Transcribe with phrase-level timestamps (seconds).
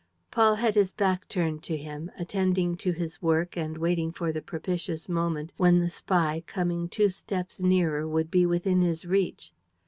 [0.31, 4.41] Paul had his back turned to him, attending to his work and waiting for the
[4.41, 9.53] propitious moment when the spy, coming two steps nearer, would be within his reach.